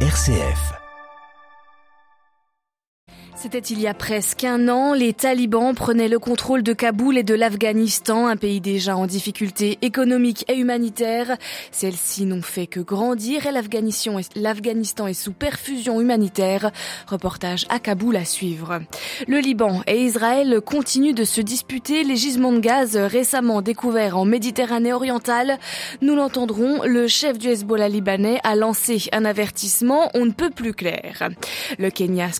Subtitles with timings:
[0.00, 0.85] RCF.
[3.38, 7.22] C'était il y a presque un an, les talibans prenaient le contrôle de Kaboul et
[7.22, 11.36] de l'Afghanistan, un pays déjà en difficulté économique et humanitaire.
[11.70, 16.70] Celles-ci n'ont fait que grandir et l'Afghanistan est sous perfusion humanitaire.
[17.06, 18.80] Reportage à Kaboul à suivre.
[19.28, 24.24] Le Liban et Israël continuent de se disputer les gisements de gaz récemment découverts en
[24.24, 25.58] Méditerranée orientale.
[26.00, 30.72] Nous l'entendrons, le chef du Hezbollah libanais a lancé un avertissement on ne peut plus
[30.72, 31.28] clair.
[31.78, 32.30] Le Kenya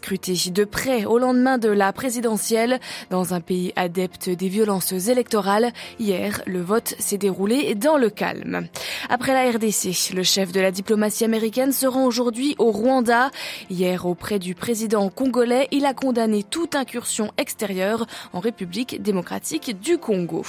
[0.53, 2.81] de près au lendemain de la présidentielle.
[3.11, 8.69] Dans un pays adepte des violences électorales, hier, le vote s'est déroulé dans le calme.
[9.09, 13.31] Après la RDC, le chef de la diplomatie américaine se rend aujourd'hui au Rwanda.
[13.69, 19.99] Hier, auprès du président congolais, il a condamné toute incursion extérieure en République démocratique du
[19.99, 20.45] Congo.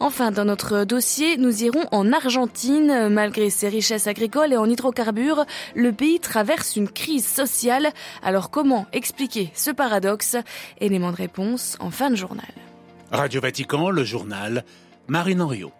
[0.00, 3.08] Enfin, dans notre dossier, nous irons en Argentine.
[3.08, 7.90] Malgré ses richesses agricoles et en hydrocarbures, le pays traverse une crise sociale.
[8.22, 10.36] Alors comment expliquer paradoxe
[10.80, 12.52] Élément de réponse en fin de journal.
[13.10, 14.64] Radio Vatican, le journal,
[15.08, 15.72] Marine Henriot.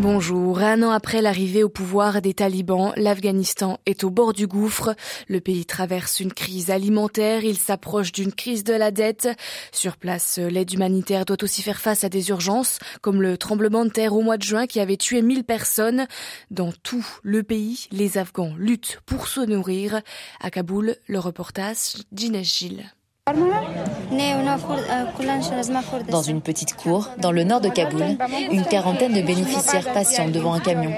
[0.00, 0.58] Bonjour.
[0.58, 4.96] Un an après l'arrivée au pouvoir des talibans, l'Afghanistan est au bord du gouffre.
[5.28, 7.44] Le pays traverse une crise alimentaire.
[7.44, 9.28] Il s'approche d'une crise de la dette.
[9.70, 13.90] Sur place, l'aide humanitaire doit aussi faire face à des urgences, comme le tremblement de
[13.90, 16.08] terre au mois de juin qui avait tué 1000 personnes.
[16.50, 20.02] Dans tout le pays, les Afghans luttent pour se nourrir.
[20.40, 22.84] À Kaboul, le reportage d'Inès Gilles.
[26.10, 28.18] Dans une petite cour, dans le nord de Kaboul,
[28.52, 30.92] une quarantaine de bénéficiaires patientent devant un camion.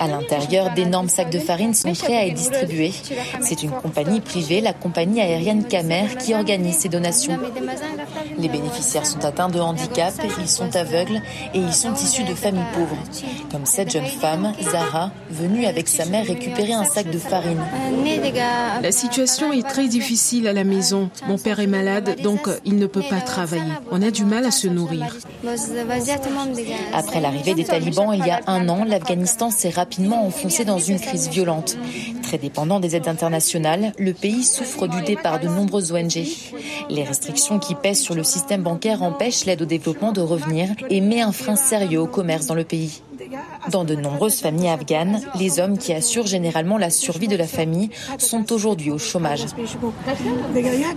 [0.00, 2.92] À l'intérieur, d'énormes sacs de farine sont prêts à être distribués.
[3.40, 7.38] C'est une compagnie privée, la compagnie aérienne Kamer, qui organise ces donations.
[8.36, 11.22] Les bénéficiaires sont atteints de handicap, ils sont aveugles
[11.54, 12.98] et ils sont issus de familles pauvres.
[13.52, 17.62] Comme cette jeune femme, Zara, venue avec sa mère récupérer un sac de farine.
[18.82, 21.10] La situation est très difficile à la maison.
[21.28, 23.72] Mon père est malade, donc il ne peut pas travailler.
[23.90, 25.14] On a du mal à se nourrir.
[26.92, 30.98] Après l'arrivée des talibans il y a un an, l'Afghanistan s'est rapidement enfoncé dans une
[30.98, 31.76] crise violente.
[32.22, 36.24] Très dépendant des aides internationales, le pays souffre du départ de nombreuses ONG.
[36.88, 41.02] Les restrictions qui pèsent sur le système bancaire empêchent l'aide au développement de revenir et
[41.02, 43.02] met un frein sérieux au commerce dans le pays.
[43.70, 47.90] Dans de nombreuses familles afghanes, les hommes qui assurent généralement la survie de la famille
[48.18, 49.46] sont aujourd'hui au chômage.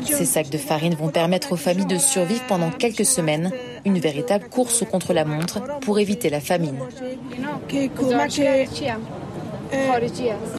[0.06, 3.52] Ces sacs de farine vont permettre aux familles de survivre pendant quelques semaines,
[3.86, 6.78] une véritable course contre la montre pour éviter la famine.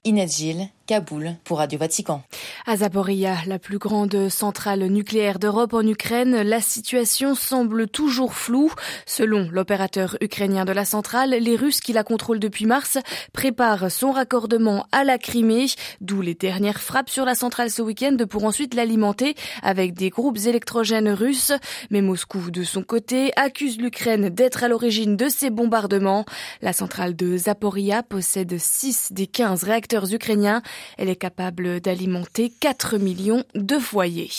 [0.05, 2.23] Inès Gilles, Kaboul pour Radio Vatican.
[2.67, 8.73] À Zaporia, la plus grande centrale nucléaire d'Europe en Ukraine, la situation semble toujours floue.
[9.05, 12.97] Selon l'opérateur ukrainien de la centrale, les Russes qui la contrôlent depuis mars
[13.35, 15.67] préparent son raccordement à la Crimée,
[16.01, 20.39] d'où les dernières frappes sur la centrale ce week-end pour ensuite l'alimenter avec des groupes
[20.47, 21.53] électrogènes russes.
[21.91, 26.25] Mais Moscou, de son côté, accuse l'Ukraine d'être à l'origine de ces bombardements.
[26.63, 30.63] La centrale de Zaporia possède 6 des 15 réacteurs ukrainiens
[30.97, 34.31] elle est capable d'alimenter 4 millions de foyers.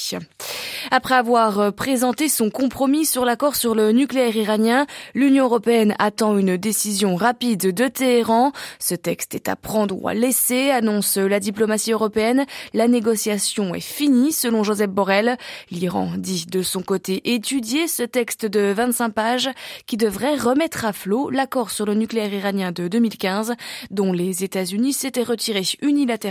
[0.91, 6.57] Après avoir présenté son compromis sur l'accord sur le nucléaire iranien, l'Union européenne attend une
[6.57, 8.51] décision rapide de Téhéran.
[8.79, 12.45] Ce texte est à prendre ou à laisser, annonce la diplomatie européenne.
[12.73, 15.38] La négociation est finie, selon Joseph Borrell.
[15.71, 19.50] L'Iran dit de son côté étudier ce texte de 25 pages
[19.85, 23.53] qui devrait remettre à flot l'accord sur le nucléaire iranien de 2015,
[23.91, 26.28] dont les États-Unis s'étaient retirés unilatéralement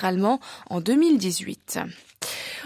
[0.71, 1.81] en 2018.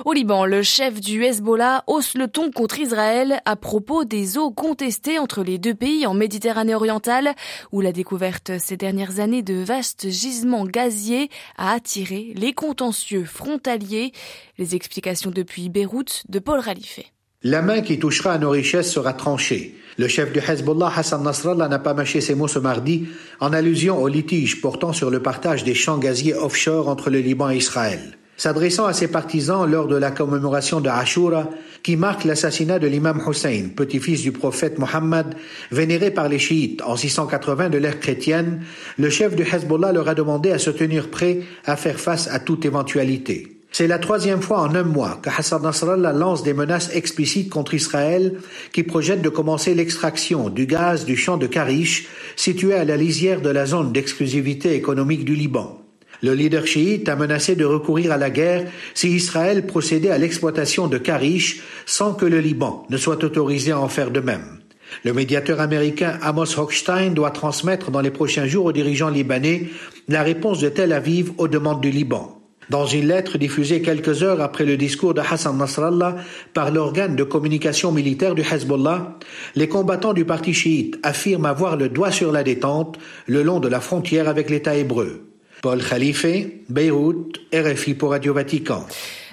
[0.04, 4.50] Au Liban, le chef du Hezbollah hausse le ton contre Israël à propos des eaux
[4.50, 7.34] contestées entre les deux pays en Méditerranée orientale,
[7.72, 14.12] où la découverte ces dernières années de vastes gisements gaziers a attiré les contentieux frontaliers.
[14.58, 17.12] Les explications depuis Beyrouth de Paul Ralifé.
[17.44, 19.74] La main qui touchera à nos richesses sera tranchée.
[19.98, 23.08] Le chef du Hezbollah, Hassan Nasrallah, n'a pas mâché ses mots ce mardi
[23.40, 27.50] en allusion au litige portant sur le partage des champs gaziers offshore entre le Liban
[27.50, 28.16] et Israël.
[28.36, 31.50] S'adressant à ses partisans lors de la commémoration de Ashura,
[31.82, 35.34] qui marque l'assassinat de l'imam Hussein, petit-fils du prophète Mohammed,
[35.72, 38.62] vénéré par les chiites en 680 de l'ère chrétienne,
[38.98, 42.38] le chef du Hezbollah leur a demandé à se tenir prêt à faire face à
[42.38, 43.61] toute éventualité.
[43.74, 47.72] C'est la troisième fois en un mois que Hassan Nasrallah lance des menaces explicites contre
[47.72, 48.34] Israël
[48.70, 53.40] qui projettent de commencer l'extraction du gaz du champ de Karish, situé à la lisière
[53.40, 55.80] de la zone d'exclusivité économique du Liban.
[56.22, 60.86] Le leader chiite a menacé de recourir à la guerre si Israël procédait à l'exploitation
[60.86, 64.58] de Karish sans que le Liban ne soit autorisé à en faire de même.
[65.02, 69.68] Le médiateur américain Amos Hochstein doit transmettre dans les prochains jours aux dirigeants libanais
[70.08, 72.41] la réponse de Tel Aviv aux demandes du Liban.
[72.70, 76.16] Dans une lettre diffusée quelques heures après le discours de Hassan Nasrallah
[76.54, 79.18] par l'organe de communication militaire du Hezbollah,
[79.56, 83.68] les combattants du parti chiite affirment avoir le doigt sur la détente le long de
[83.68, 85.28] la frontière avec l'État hébreu.
[85.62, 86.26] Paul Khalife,
[86.68, 88.86] Beyrouth, RFI pour Radio Vatican.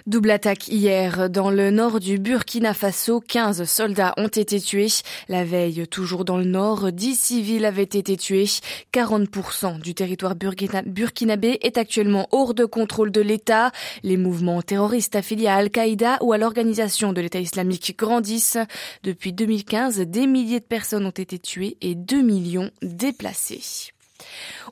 [0.08, 3.20] Double attaque hier dans le nord du Burkina Faso.
[3.20, 4.88] 15 soldats ont été tués.
[5.28, 8.46] La veille, toujours dans le nord, 10 civils avaient été tués.
[8.94, 13.72] 40% du territoire burkinabé est actuellement hors de contrôle de l'État.
[14.04, 18.58] Les mouvements terroristes affiliés à Al-Qaïda ou à l'organisation de l'État islamique grandissent.
[19.04, 23.92] Depuis 2015, des milliers de personnes ont été tuées et 2 millions déplacées.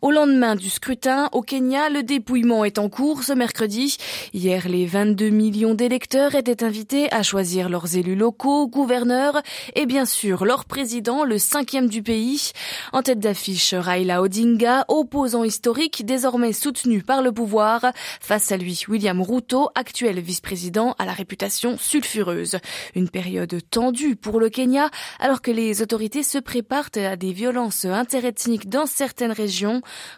[0.01, 3.97] Au lendemain du scrutin, au Kenya, le dépouillement est en cours ce mercredi.
[4.33, 9.41] Hier, les 22 millions d'électeurs étaient invités à choisir leurs élus locaux, gouverneurs
[9.75, 12.51] et bien sûr leur président, le cinquième du pays.
[12.93, 17.87] En tête d'affiche, Raila Odinga, opposant historique désormais soutenu par le pouvoir.
[18.21, 22.57] Face à lui, William Ruto, actuel vice-président à la réputation sulfureuse.
[22.93, 24.89] Une période tendue pour le Kenya
[25.19, 29.46] alors que les autorités se préparent à des violences interethniques dans certaines régions.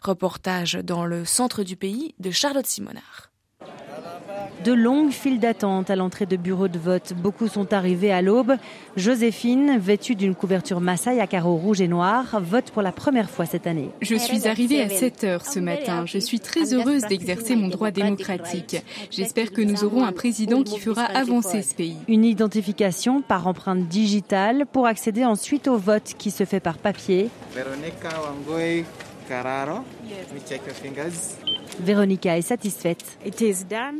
[0.03, 3.29] Reportage dans le centre du pays de Charlotte Simonard.
[4.63, 7.13] De longues files d'attente à l'entrée de bureaux de vote.
[7.13, 8.55] Beaucoup sont arrivés à l'aube.
[8.97, 13.45] Joséphine, vêtue d'une couverture Maasai à carreaux rouges et noirs, vote pour la première fois
[13.45, 13.89] cette année.
[14.01, 16.05] Je suis arrivée à 7 heures ce matin.
[16.05, 18.83] Je suis très heureuse d'exercer mon droit démocratique.
[19.11, 21.97] J'espère que nous aurons un président qui fera avancer ce pays.
[22.09, 27.29] Une identification par empreinte digitale pour accéder ensuite au vote qui se fait par papier.
[31.79, 33.17] Véronica est satisfaite.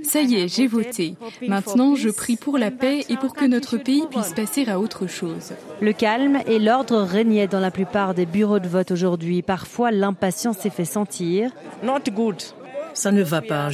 [0.04, 1.16] Ça y est, j'ai voté.
[1.48, 5.08] Maintenant, je prie pour la paix et pour que notre pays puisse passer à autre
[5.08, 5.54] chose.
[5.82, 9.42] Le calme et l'ordre régnaient dans la plupart des bureaux de vote aujourd'hui.
[9.42, 11.52] Parfois, l'impatience s'est fait sentir.
[12.94, 13.70] Ça ne va pas.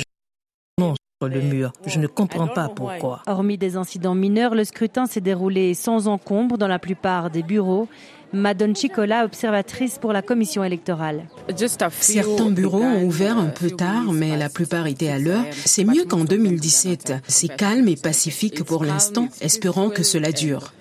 [0.78, 1.72] Non, le mur.
[1.86, 3.22] Je ne comprends pas pourquoi.
[3.28, 7.88] Hormis des incidents mineurs, le scrutin s'est déroulé sans encombre dans la plupart des bureaux.
[8.36, 11.24] Madone Chicola, observatrice pour la commission électorale.
[12.02, 15.46] Certains bureaux ont ouvert un peu tard, mais la plupart étaient à l'heure.
[15.66, 17.14] C'est mieux qu'en 2017.
[17.28, 19.30] C'est calme et pacifique pour l'instant.
[19.42, 20.74] Espérons que cela dure.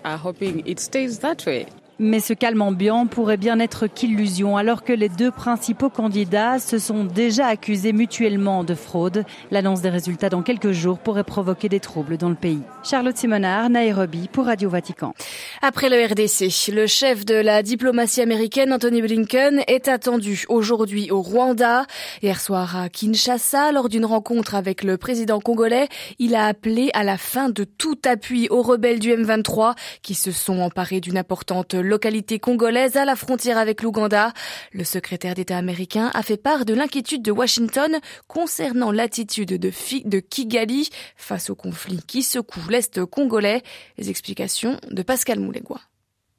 [2.00, 6.80] Mais ce calme ambiant pourrait bien être qu'illusion alors que les deux principaux candidats se
[6.80, 9.24] sont déjà accusés mutuellement de fraude.
[9.52, 12.62] L'annonce des résultats dans quelques jours pourrait provoquer des troubles dans le pays.
[12.82, 15.14] Charlotte Simonard, Nairobi pour Radio Vatican.
[15.62, 21.22] Après le RDC, le chef de la diplomatie américaine, Anthony Blinken, est attendu aujourd'hui au
[21.22, 21.86] Rwanda.
[22.22, 25.88] Hier soir à Kinshasa, lors d'une rencontre avec le président congolais,
[26.18, 30.32] il a appelé à la fin de tout appui aux rebelles du M23 qui se
[30.32, 34.32] sont emparés d'une importante localité congolaise à la frontière avec l'Ouganda.
[34.72, 40.90] Le secrétaire d'État américain a fait part de l'inquiétude de Washington concernant l'attitude de, Kigali
[41.16, 43.62] face au conflit qui secoue l'Est congolais.
[43.98, 45.80] Les explications de Pascal Moulégois.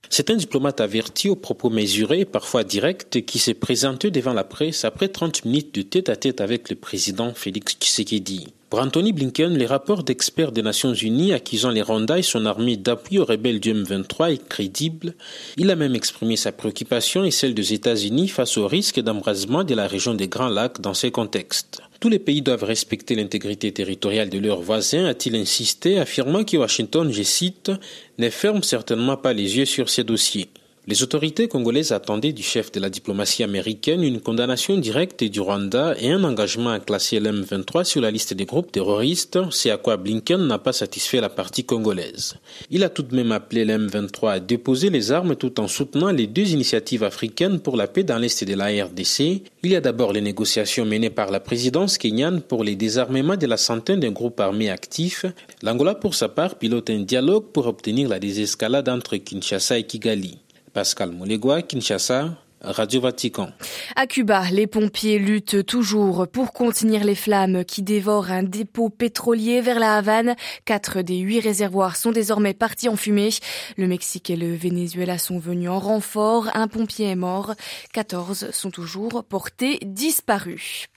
[0.09, 4.85] C'est un diplomate averti aux propos mesurés, parfois directs, qui s'est présenté devant la presse
[4.85, 8.47] après 30 minutes de tête à tête avec le président Félix Tshisekedi.
[8.69, 12.77] Pour Anthony Blinken, les rapports d'experts des Nations Unies accusant les Rwanda et son armée
[12.77, 15.13] d'appui aux rebelles du M23 est crédible.
[15.55, 19.75] Il a même exprimé sa préoccupation et celle des États-Unis face au risque d'embrasement de
[19.75, 21.81] la région des Grands Lacs dans ces contextes.
[22.05, 27.11] Tous les pays doivent respecter l'intégrité territoriale de leurs voisins, a-t-il insisté, affirmant que Washington,
[27.11, 27.71] je cite,
[28.19, 30.47] ne ferme certainement pas les yeux sur ces dossiers.
[30.87, 35.95] Les autorités congolaises attendaient du chef de la diplomatie américaine une condamnation directe du Rwanda
[35.99, 39.97] et un engagement à classer l'M23 sur la liste des groupes terroristes, c'est à quoi
[39.97, 42.35] Blinken n'a pas satisfait la partie congolaise.
[42.69, 46.27] Il a tout de même appelé l'M23 à déposer les armes tout en soutenant les
[46.27, 49.41] deux initiatives africaines pour la paix dans l'est de la RDC.
[49.63, 53.47] Il y a d'abord les négociations menées par la présidence kenyane pour les désarmements de
[53.47, 55.25] la centaine de groupes armés actifs.
[55.63, 60.44] L'Angola, pour sa part, pilote un dialogue pour obtenir la désescalade entre Kinshasa et Kigali.
[60.75, 62.35] Pascal Moulegua, Kinshasa,
[62.67, 63.49] Radio Vatican.
[63.95, 69.61] À Cuba, les pompiers luttent toujours pour contenir les flammes qui dévorent un dépôt pétrolier
[69.61, 70.35] vers la Havane.
[70.65, 73.29] Quatre des huit réservoirs sont désormais partis en fumée.
[73.77, 76.49] Le Mexique et le Venezuela sont venus en renfort.
[76.55, 77.53] Un pompier est mort.
[77.93, 80.87] 14 sont toujours portés disparus.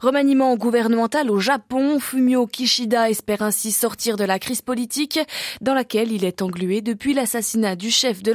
[0.00, 1.98] Remaniement gouvernemental au Japon.
[1.98, 5.18] Fumio Kishida espère ainsi sortir de la crise politique
[5.60, 8.32] dans laquelle il est englué depuis l'assassinat du chef de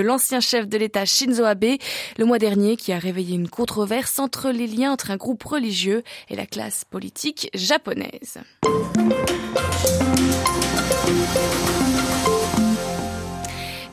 [0.00, 1.71] l'ancien chef de l'État Shinzo Abe
[2.18, 6.02] le mois dernier qui a réveillé une controverse entre les liens entre un groupe religieux
[6.28, 8.38] et la classe politique japonaise.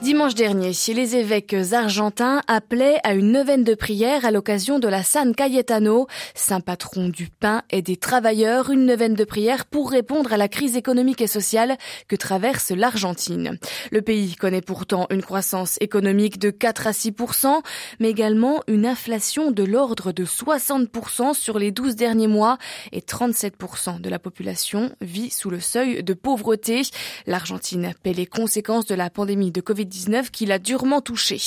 [0.10, 5.04] Dimanche dernier, les évêques argentins appelaient à une neuvaine de prière à l'occasion de la
[5.04, 10.34] San Cayetano, saint patron du pain et des travailleurs, une neuvaine de prière pour répondre
[10.34, 13.60] à la crise économique et sociale que traverse l'Argentine.
[13.92, 17.14] Le pays connaît pourtant une croissance économique de 4 à 6
[18.00, 22.58] mais également une inflation de l'ordre de 60% sur les 12 derniers mois
[22.92, 23.54] et 37
[24.00, 26.82] de la population vit sous le seuil de pauvreté.
[27.28, 29.99] L'Argentine paie les conséquences de la pandémie de Covid-19
[30.32, 31.42] qui l'a durement touchée.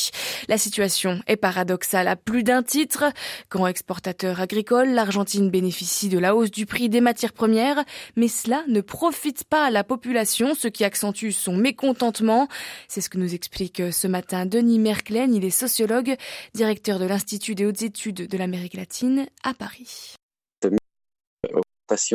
[0.49, 3.05] La situation est paradoxale à plus d'un titre.
[3.51, 7.85] Grand exportateur agricole, l'Argentine bénéficie de la hausse du prix des matières premières,
[8.17, 12.49] mais cela ne profite pas à la population, ce qui accentue son mécontentement.
[12.89, 15.35] C'est ce que nous explique ce matin Denis Merklen.
[15.35, 16.17] Il est sociologue,
[16.55, 20.17] directeur de l'Institut des hautes études de l'Amérique latine à Paris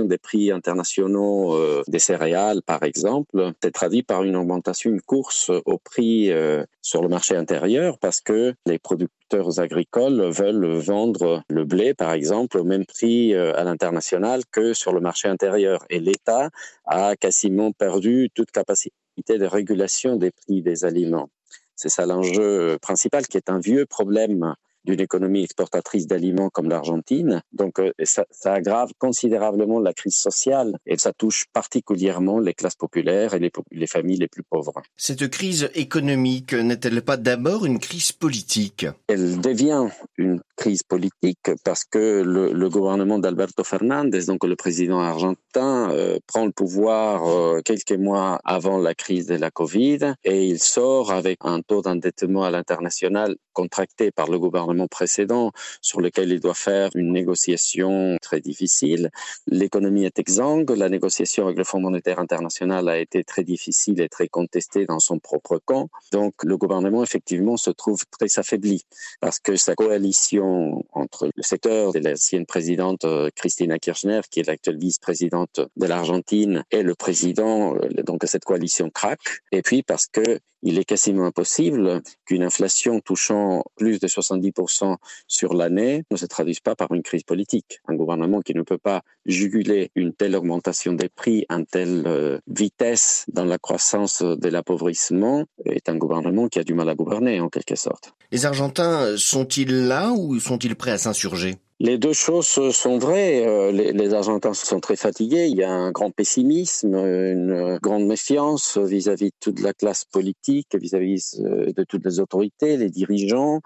[0.06, 5.52] des prix internationaux euh, des céréales, par exemple, c'est traduit par une augmentation, une course
[5.66, 11.64] au prix euh, sur le marché intérieur parce que les producteurs agricoles veulent vendre le
[11.64, 15.86] blé, par exemple, au même prix euh, à l'international que sur le marché intérieur.
[15.90, 16.50] Et l'État
[16.86, 18.94] a quasiment perdu toute capacité
[19.28, 21.30] de régulation des prix des aliments.
[21.76, 24.56] C'est ça l'enjeu principal qui est un vieux problème
[24.88, 27.44] d'une économie exportatrice d'aliments comme l'Argentine.
[27.52, 32.76] Donc euh, ça, ça, aggrave considérablement la crise sociale et ça touche particulièrement les classes
[32.76, 34.82] populaires et les, les familles les plus pauvres.
[34.96, 38.86] Cette crise économique n'est-elle pas d'abord une crise politique?
[39.08, 40.42] Elle devient une
[40.88, 46.52] politique parce que le, le gouvernement d'Alberto Fernandez, donc le président argentin, euh, prend le
[46.52, 51.62] pouvoir euh, quelques mois avant la crise de la Covid et il sort avec un
[51.62, 57.12] taux d'endettement à l'international contracté par le gouvernement précédent sur lequel il doit faire une
[57.12, 59.10] négociation très difficile.
[59.48, 64.10] L'économie est exsangue, la négociation avec le Fonds monétaire international a été très difficile et
[64.10, 65.90] très contestée dans son propre camp.
[66.12, 68.84] Donc le gouvernement effectivement se trouve très affaibli
[69.22, 70.57] parce que sa coalition
[70.92, 76.64] entre le secteur de l'ancienne présidente euh, Christina Kirchner, qui est l'actuelle vice-présidente de l'Argentine,
[76.72, 79.42] et le président, euh, donc cette coalition craque.
[79.52, 85.54] Et puis parce que il est quasiment impossible qu'une inflation touchant plus de 70% sur
[85.54, 87.80] l'année ne se traduise pas par une crise politique.
[87.88, 92.40] Un gouvernement qui ne peut pas juguler une telle augmentation des prix, une telle euh,
[92.48, 97.40] vitesse dans la croissance de l'appauvrissement est un gouvernement qui a du mal à gouverner
[97.40, 98.14] en quelque sorte.
[98.34, 101.56] Les Argentins sont-ils là ou sont-ils prêts à s'insurger?
[101.80, 103.46] Les deux choses sont vraies.
[103.46, 105.48] Euh, les, Argentins sont très fatigués.
[105.48, 110.70] Il y a un grand pessimisme, une grande méfiance vis-à-vis de toute la classe politique,
[110.74, 113.62] vis-à-vis euh, de toutes les autorités, les dirigeants.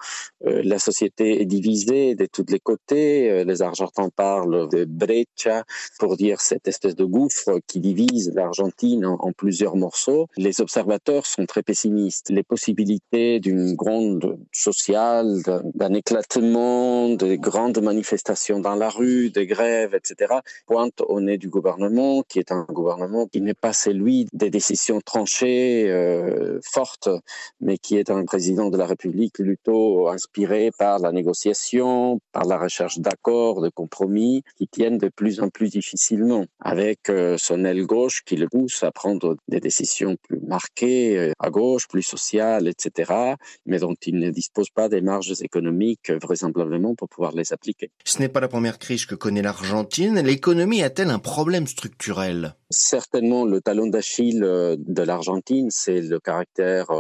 [0.46, 3.46] Euh, la société est divisée de tous les côtés.
[3.46, 5.64] Les Argentins parlent de brecha
[5.98, 10.28] pour dire cette espèce de gouffre qui divise l'Argentine en, en plusieurs morceaux.
[10.36, 12.30] Les observateurs sont très pessimistes.
[12.30, 15.42] Les possibilités d'une grande sociale,
[15.76, 20.34] d'un éclatement, de grandes manifestations manifestations dans la rue, des grèves, etc.,
[20.66, 25.02] pointe au nez du gouvernement, qui est un gouvernement qui n'est pas celui des décisions
[25.02, 27.10] tranchées, euh, fortes,
[27.60, 32.58] mais qui est un président de la République plutôt inspiré par la négociation, par la
[32.58, 37.86] recherche d'accords, de compromis, qui tiennent de plus en plus difficilement, avec euh, son aile
[37.86, 42.68] gauche qui le pousse à prendre des décisions plus marquées euh, à gauche, plus sociales,
[42.68, 43.36] etc.,
[43.68, 47.91] mais dont il ne dispose pas des marges économiques vraisemblablement pour pouvoir les appliquer.
[48.04, 50.20] Ce n'est pas la première crise que connaît l'Argentine.
[50.20, 52.56] L'économie a-t-elle un problème structurel?
[52.70, 56.92] Certainement, le talon d'Achille euh, de l'Argentine, c'est le caractère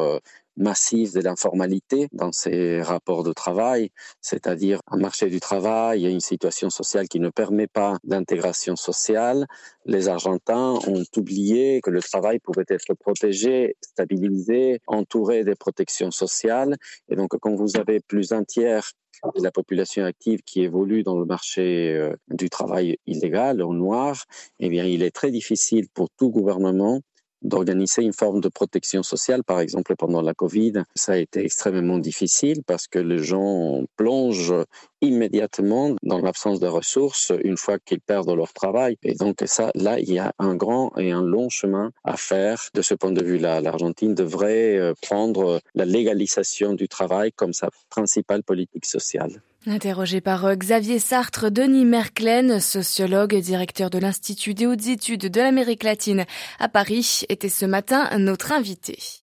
[0.58, 3.91] massif de l'informalité dans ses rapports de travail,
[4.22, 9.48] c'est-à-dire un marché du travail une situation sociale qui ne permet pas d'intégration sociale.
[9.86, 16.75] Les Argentins ont oublié que le travail pouvait être protégé, stabilisé, entouré des protections sociales.
[17.10, 18.91] Et donc, quand vous avez plus d'un tiers
[19.36, 24.25] la population active qui évolue dans le marché euh, du travail illégal, au noir,
[24.60, 27.01] eh bien, il est très difficile pour tout gouvernement
[27.41, 29.43] d'organiser une forme de protection sociale.
[29.43, 34.53] Par exemple, pendant la Covid, ça a été extrêmement difficile parce que les gens plongent
[35.01, 38.98] immédiatement dans l'absence de ressources une fois qu'ils perdent leur travail.
[39.03, 42.62] Et donc ça, là, il y a un grand et un long chemin à faire.
[42.74, 47.70] De ce point de vue-là, l'Argentine devrait euh, prendre la légalisation du travail comme sa
[47.89, 49.41] principale politique sociale.
[49.67, 55.29] Interrogé par euh, Xavier Sartre, Denis Merklen, sociologue et directeur de l'Institut des hautes études
[55.29, 56.25] de l'Amérique latine
[56.60, 58.98] à Paris, était ce matin notre invité.